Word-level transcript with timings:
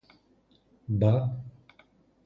Μπα; 0.99 1.13